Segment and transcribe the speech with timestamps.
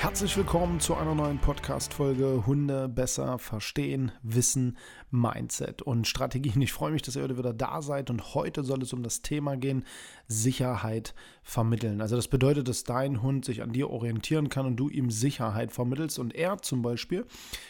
[0.00, 4.78] Herzlich willkommen zu einer neuen Podcast-Folge Hunde besser verstehen, wissen,
[5.10, 6.62] Mindset und Strategien.
[6.62, 9.20] Ich freue mich, dass ihr heute wieder da seid und heute soll es um das
[9.20, 9.84] Thema gehen,
[10.26, 12.00] Sicherheit vermitteln.
[12.00, 15.70] Also das bedeutet, dass dein Hund sich an dir orientieren kann und du ihm Sicherheit
[15.70, 17.26] vermittelst und er zum Beispiel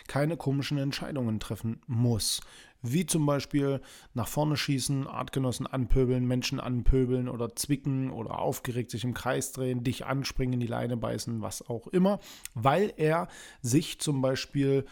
[0.06, 2.42] keine komischen Entscheidungen treffen muss
[2.82, 3.80] wie zum Beispiel
[4.14, 9.84] nach vorne schießen, Artgenossen anpöbeln, Menschen anpöbeln oder zwicken oder aufgeregt sich im Kreis drehen,
[9.84, 12.20] dich anspringen, die Leine beißen, was auch immer,
[12.54, 13.28] weil er
[13.62, 14.84] sich zum Beispiel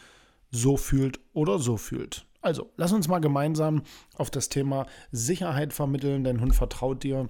[0.51, 2.27] so fühlt oder so fühlt.
[2.41, 3.83] Also, lass uns mal gemeinsam
[4.17, 6.25] auf das Thema Sicherheit vermitteln.
[6.25, 7.29] Dein Hund vertraut dir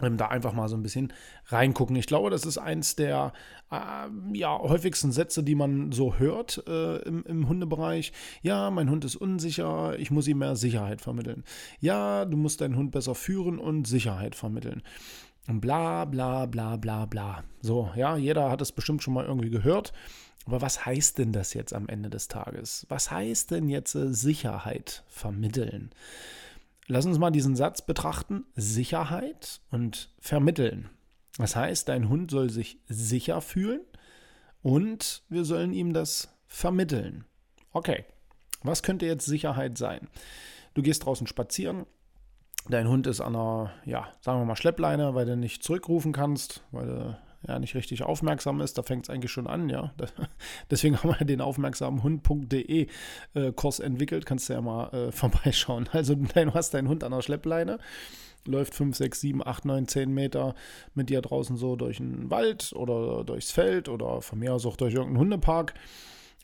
[0.00, 1.12] da einfach mal so ein bisschen
[1.46, 1.96] reingucken.
[1.96, 3.32] Ich glaube, das ist eins der
[3.70, 8.12] äh, ja, häufigsten Sätze, die man so hört äh, im, im, Hundebereich.
[8.42, 11.44] Ja, mein Hund ist unsicher, ich muss ihm mehr Sicherheit vermitteln.
[11.80, 14.82] Ja, du musst deinen Hund besser führen und Sicherheit vermitteln.
[15.48, 17.42] Und bla bla bla bla bla.
[17.62, 19.92] So, ja, jeder hat es bestimmt schon mal irgendwie gehört.
[20.46, 22.86] Aber was heißt denn das jetzt am Ende des Tages?
[22.88, 25.90] Was heißt denn jetzt äh, Sicherheit vermitteln?
[26.88, 28.46] Lass uns mal diesen Satz betrachten.
[28.54, 30.88] Sicherheit und vermitteln.
[31.36, 33.82] Das heißt, dein Hund soll sich sicher fühlen
[34.62, 37.24] und wir sollen ihm das vermitteln.
[37.72, 38.04] Okay,
[38.62, 40.08] was könnte jetzt Sicherheit sein?
[40.74, 41.86] Du gehst draußen spazieren,
[42.68, 46.64] dein Hund ist an einer, ja, sagen wir mal Schleppleine, weil du nicht zurückrufen kannst,
[46.72, 49.92] weil du ja nicht richtig aufmerksam ist, da fängt es eigentlich schon an, ja.
[50.70, 52.88] Deswegen haben wir den aufmerksamen Hund.de
[53.34, 55.88] äh, Kurs entwickelt, kannst du ja mal äh, vorbeischauen.
[55.92, 57.78] Also du hast deinen Hund an der Schleppleine,
[58.46, 60.54] läuft 5, 6, 7, 8, 9, 10 Meter
[60.94, 64.76] mit dir draußen so durch den Wald oder durchs Feld oder von mir aus auch
[64.76, 65.74] durch irgendeinen Hundepark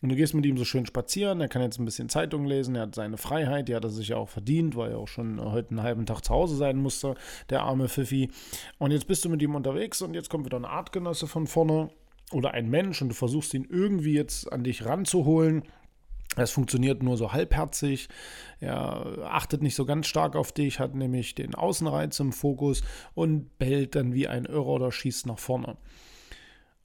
[0.04, 2.74] und du gehst mit ihm so schön spazieren, er kann jetzt ein bisschen Zeitung lesen,
[2.74, 5.40] er hat seine Freiheit, die hat er sich ja auch verdient, weil er auch schon
[5.40, 7.14] heute einen halben Tag zu Hause sein musste,
[7.48, 8.28] der arme Pfiffi.
[8.76, 11.88] Und jetzt bist du mit ihm unterwegs und jetzt kommt wieder ein Artgenosse von vorne
[12.32, 15.62] oder ein Mensch und du versuchst ihn irgendwie jetzt an dich ranzuholen.
[16.36, 18.10] Es funktioniert nur so halbherzig.
[18.60, 22.82] Er achtet nicht so ganz stark auf dich, hat nämlich den Außenreiz im Fokus
[23.14, 25.78] und bellt dann wie ein Irrer oder schießt nach vorne.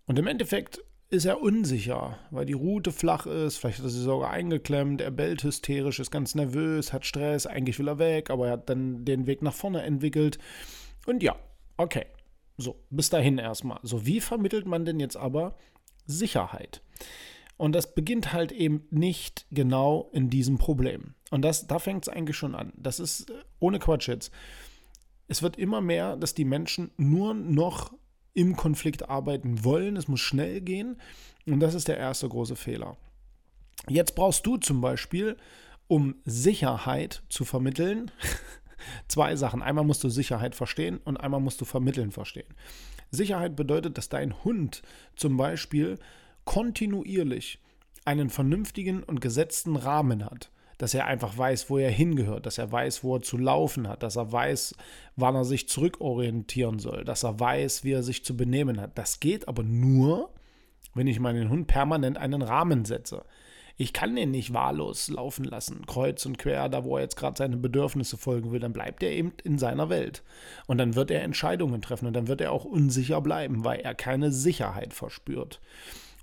[0.06, 0.80] Und im Endeffekt
[1.10, 5.12] ist er unsicher, weil die Route flach ist, vielleicht hat er sie sogar eingeklemmt, er
[5.12, 9.06] bellt hysterisch, ist ganz nervös, hat Stress, eigentlich will er weg, aber er hat dann
[9.06, 10.38] den Weg nach vorne entwickelt.
[11.08, 11.36] Und ja,
[11.78, 12.06] okay.
[12.58, 13.80] So, bis dahin erstmal.
[13.84, 15.56] So, wie vermittelt man denn jetzt aber
[16.06, 16.82] Sicherheit?
[17.58, 21.16] Und das beginnt halt eben nicht genau in diesem Problem.
[21.32, 22.74] Und das, da fängt es eigentlich schon an.
[22.76, 24.32] Das ist äh, ohne Quatsch jetzt.
[25.28, 27.94] Es wird immer mehr, dass die Menschen nur noch
[28.40, 29.98] im Konflikt arbeiten wollen.
[29.98, 30.96] Es muss schnell gehen.
[31.46, 32.96] Und das ist der erste große Fehler.
[33.90, 35.36] Jetzt brauchst du zum Beispiel,
[35.90, 38.12] um Sicherheit zu vermitteln,
[39.10, 39.62] zwei Sachen.
[39.62, 42.48] Einmal musst du Sicherheit verstehen und einmal musst du vermitteln verstehen.
[43.12, 44.84] Sicherheit bedeutet, dass dein Hund
[45.18, 46.00] zum Beispiel
[46.46, 47.60] kontinuierlich
[48.06, 50.50] einen vernünftigen und gesetzten Rahmen hat
[50.80, 54.02] dass er einfach weiß, wo er hingehört, dass er weiß, wo er zu laufen hat,
[54.02, 54.74] dass er weiß,
[55.18, 58.98] wann er sich zurückorientieren soll, dass er weiß, wie er sich zu benehmen hat.
[58.98, 60.34] Das geht aber nur,
[60.96, 63.26] wenn ich meinen Hund permanent einen Rahmen setze.
[63.76, 67.38] Ich kann den nicht wahllos laufen lassen, kreuz und quer, da wo er jetzt gerade
[67.38, 70.24] seine Bedürfnisse folgen will, dann bleibt er eben in seiner Welt.
[70.66, 73.96] Und dann wird er Entscheidungen treffen und dann wird er auch unsicher bleiben, weil er
[73.96, 75.60] keine Sicherheit verspürt.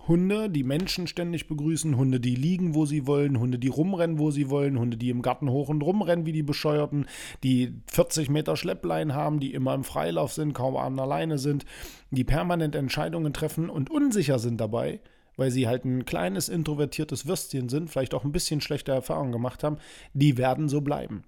[0.09, 4.31] Hunde, die Menschen ständig begrüßen, Hunde, die liegen, wo sie wollen, Hunde, die rumrennen, wo
[4.31, 7.07] sie wollen, Hunde, die im Garten hoch und rumrennen wie die Bescheuerten,
[7.43, 11.65] die 40 Meter Schlepplein haben, die immer im Freilauf sind, kaum an alleine sind,
[12.11, 15.01] die permanent Entscheidungen treffen und unsicher sind dabei,
[15.37, 19.65] weil sie halt ein kleines introvertiertes Würstchen sind, vielleicht auch ein bisschen schlechte Erfahrungen gemacht
[19.65, 19.79] haben,
[20.15, 21.25] die werden so bleiben.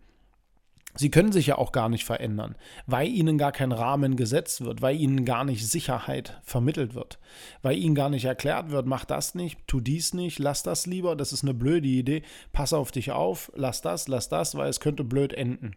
[0.98, 2.56] Sie können sich ja auch gar nicht verändern,
[2.86, 7.20] weil ihnen gar kein Rahmen gesetzt wird, weil ihnen gar nicht Sicherheit vermittelt wird,
[7.62, 11.14] weil ihnen gar nicht erklärt wird, mach das nicht, tu dies nicht, lass das lieber,
[11.14, 12.22] das ist eine blöde Idee,
[12.52, 15.76] pass auf dich auf, lass das, lass das, weil es könnte blöd enden.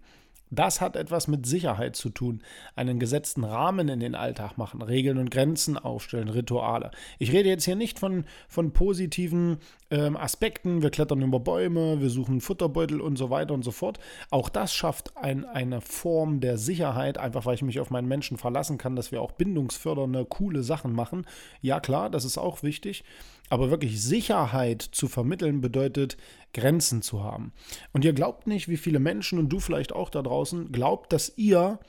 [0.52, 2.42] Das hat etwas mit Sicherheit zu tun.
[2.76, 6.92] Einen gesetzten Rahmen in den Alltag machen, Regeln und Grenzen aufstellen, Rituale.
[7.20, 9.60] Ich rede jetzt hier nicht von, von positiven
[9.92, 10.82] ähm, Aspekten.
[10.82, 14.00] Wir klettern über Bäume, wir suchen Futterbeutel und so weiter und so fort.
[14.30, 18.38] Auch das schafft ein, eine Form der Sicherheit, einfach weil ich mich auf meinen Menschen
[18.38, 21.26] verlassen kann, dass wir auch bindungsfördernde, coole Sachen machen.
[21.62, 23.06] Ja, klar, das ist auch wichtig.
[23.50, 26.16] Aber wirklich Sicherheit zu vermitteln bedeutet,
[26.54, 27.52] Grenzen zu haben.
[27.92, 30.41] Und ihr glaubt nicht, wie viele Menschen und du vielleicht auch da draußen
[30.72, 31.80] glaubt, dass ihr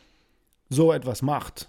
[0.69, 1.69] so etwas macht.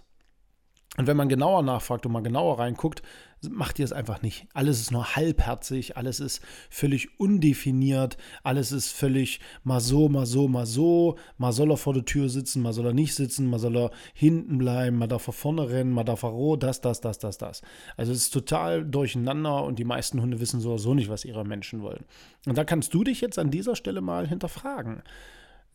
[0.95, 3.01] Und wenn man genauer nachfragt und mal genauer reinguckt,
[3.49, 4.45] macht ihr es einfach nicht.
[4.53, 10.47] Alles ist nur halbherzig, alles ist völlig undefiniert, alles ist völlig mal so, mal so,
[10.47, 11.17] mal so.
[11.37, 13.91] Mal soll er vor der Tür sitzen, mal soll er nicht sitzen, mal soll er
[14.13, 17.37] hinten bleiben, mal darf er vorne rennen, mal darf er roh, das, das, das, das,
[17.39, 17.63] das.
[17.97, 21.81] Also es ist total durcheinander und die meisten Hunde wissen sowieso nicht, was ihre Menschen
[21.81, 22.05] wollen.
[22.45, 25.01] Und da kannst du dich jetzt an dieser Stelle mal hinterfragen.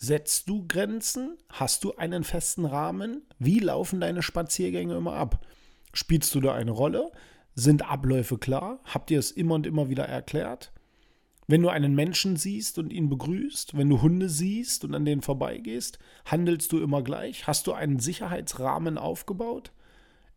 [0.00, 1.36] Setzt du Grenzen?
[1.48, 3.22] Hast du einen festen Rahmen?
[3.40, 5.44] Wie laufen deine Spaziergänge immer ab?
[5.92, 7.10] Spielst du da eine Rolle?
[7.56, 8.78] Sind Abläufe klar?
[8.84, 10.70] Habt ihr es immer und immer wieder erklärt?
[11.48, 15.22] Wenn du einen Menschen siehst und ihn begrüßt, wenn du Hunde siehst und an denen
[15.22, 17.48] vorbeigehst, handelst du immer gleich?
[17.48, 19.72] Hast du einen Sicherheitsrahmen aufgebaut?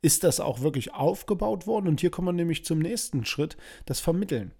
[0.01, 1.87] Ist das auch wirklich aufgebaut worden?
[1.87, 4.53] Und hier kommen wir nämlich zum nächsten Schritt, das Vermitteln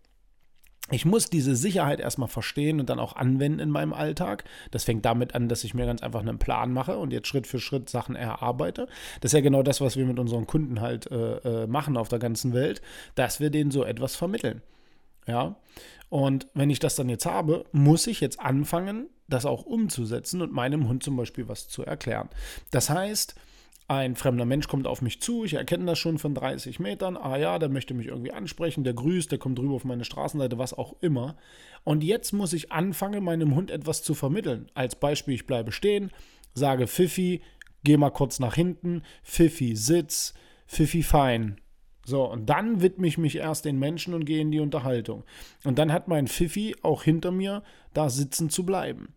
[0.92, 4.44] ich muss diese Sicherheit erstmal verstehen und dann auch anwenden in meinem Alltag.
[4.72, 7.48] Das fängt damit an, dass ich mir ganz einfach einen Plan mache und jetzt Schritt
[7.48, 8.88] für Schritt Sachen erarbeite.
[9.22, 12.10] Das ist ja genau das, was wir mit unseren Kunden halt äh, äh, machen auf
[12.10, 12.82] der ganzen Welt,
[13.16, 14.62] dass wir denen so etwas vermitteln.
[15.28, 15.56] Ja.
[16.10, 20.52] Und wenn ich das dann jetzt habe, muss ich jetzt anfangen, das auch umzusetzen und
[20.52, 22.30] meinem Hund zum Beispiel was zu erklären.
[22.70, 23.36] Das heißt,
[23.92, 27.36] ein fremder Mensch kommt auf mich zu, ich erkenne das schon von 30 Metern, ah
[27.38, 30.74] ja, der möchte mich irgendwie ansprechen, der grüßt, der kommt rüber auf meine Straßenseite, was
[30.74, 31.36] auch immer.
[31.84, 34.72] Und jetzt muss ich anfangen, meinem Hund etwas zu vermitteln.
[34.76, 36.10] Als Beispiel, ich bleibe stehen,
[36.54, 37.42] sage Pfiffi,
[37.84, 40.36] geh mal kurz nach hinten, Pfiffi, sitz,
[40.68, 41.60] Pfiffi, fein.
[42.06, 45.26] So, und dann widme ich mich erst den Menschen und gehe in die Unterhaltung.
[45.66, 47.62] Und dann hat mein Pfiffi auch hinter mir
[47.94, 49.14] da sitzen zu bleiben.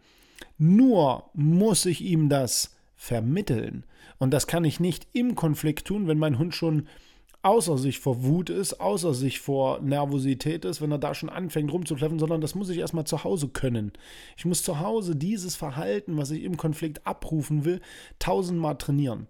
[0.58, 2.73] Nur muss ich ihm das
[3.04, 3.84] vermitteln.
[4.18, 6.88] Und das kann ich nicht im Konflikt tun, wenn mein Hund schon
[7.42, 11.70] außer sich vor Wut ist, außer sich vor Nervosität ist, wenn er da schon anfängt
[11.70, 13.92] rumzukläffen, sondern das muss ich erstmal zu Hause können.
[14.38, 17.82] Ich muss zu Hause dieses Verhalten, was ich im Konflikt abrufen will,
[18.18, 19.28] tausendmal trainieren.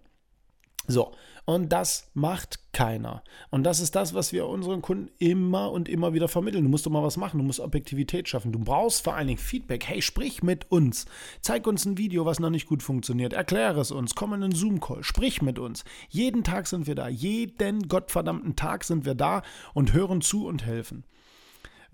[0.87, 1.11] So,
[1.45, 3.23] und das macht keiner.
[3.51, 6.63] Und das ist das, was wir unseren Kunden immer und immer wieder vermitteln.
[6.63, 8.51] Du musst doch mal was machen, du musst Objektivität schaffen.
[8.51, 9.85] Du brauchst vor allen Dingen Feedback.
[9.85, 11.05] Hey, sprich mit uns.
[11.41, 13.33] Zeig uns ein Video, was noch nicht gut funktioniert.
[13.33, 14.15] Erkläre es uns.
[14.15, 15.03] Komm in einen Zoom-Call.
[15.03, 15.85] Sprich mit uns.
[16.09, 17.07] Jeden Tag sind wir da.
[17.07, 19.43] Jeden gottverdammten Tag sind wir da
[19.73, 21.03] und hören zu und helfen.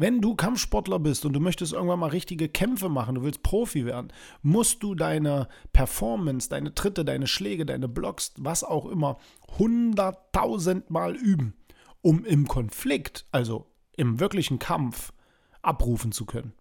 [0.01, 3.85] Wenn du Kampfsportler bist und du möchtest irgendwann mal richtige Kämpfe machen, du willst Profi
[3.85, 4.11] werden,
[4.41, 9.19] musst du deine Performance, deine Tritte, deine Schläge, deine Blocks, was auch immer,
[9.59, 11.53] hunderttausendmal üben,
[12.01, 15.13] um im Konflikt, also im wirklichen Kampf,
[15.61, 16.53] abrufen zu können.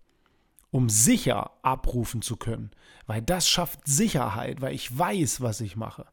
[0.71, 2.73] Um sicher abrufen zu können.
[3.07, 6.05] Weil das schafft Sicherheit, weil ich weiß, was ich mache.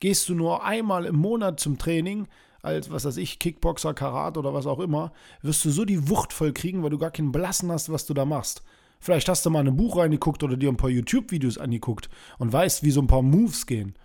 [0.00, 2.28] Gehst du nur einmal im Monat zum Training,
[2.62, 5.12] als, was weiß ich, Kickboxer, Karat oder was auch immer,
[5.42, 8.14] wirst du so die Wucht voll kriegen, weil du gar keinen Blassen hast, was du
[8.14, 8.62] da machst.
[9.00, 12.84] Vielleicht hast du mal ein Buch reingeguckt oder dir ein paar YouTube-Videos angeguckt und weißt,
[12.84, 13.96] wie so ein paar Moves gehen.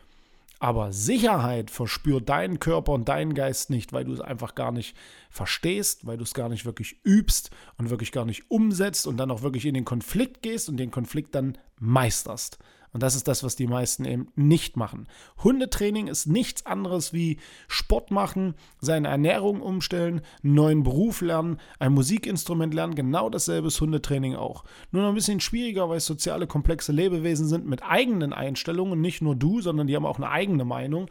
[0.60, 4.98] Aber Sicherheit verspürt dein Körper und dein Geist nicht, weil du es einfach gar nicht
[5.30, 9.30] verstehst, weil du es gar nicht wirklich übst und wirklich gar nicht umsetzt und dann
[9.30, 12.58] auch wirklich in den Konflikt gehst und den Konflikt dann meisterst.
[12.94, 15.08] Und das ist das, was die meisten eben nicht machen.
[15.44, 21.94] Hundetraining ist nichts anderes wie Sport machen, seine Ernährung umstellen, einen neuen Beruf lernen, ein
[21.94, 22.96] Musikinstrument lernen.
[22.96, 24.64] Genau dasselbe ist Hundetraining auch.
[24.92, 29.02] Nur noch ein bisschen schwieriger, weil es soziale, komplexe Lebewesen sind mit eigenen Einstellungen.
[29.02, 31.10] Nicht nur du, sondern die haben auch eine eigene Meinung.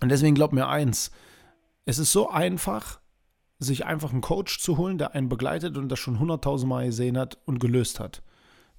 [0.00, 1.10] Und deswegen glaub mir eins:
[1.84, 3.00] Es ist so einfach,
[3.58, 7.38] sich einfach einen Coach zu holen, der einen begleitet und das schon hunderttausendmal gesehen hat
[7.44, 8.22] und gelöst hat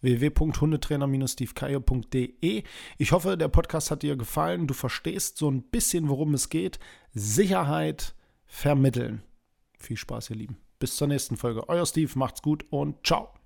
[0.02, 2.64] www.hundetrainer-stevekaye.de.
[2.98, 4.68] Ich hoffe, der Podcast hat dir gefallen.
[4.68, 6.80] Du verstehst so ein bisschen, worum es geht.
[7.14, 8.16] Sicherheit
[8.46, 9.24] vermitteln.
[9.78, 10.58] Viel Spaß, ihr Lieben.
[10.80, 11.70] Bis zur nächsten Folge.
[11.70, 13.41] Euer Steve, macht's gut und ciao.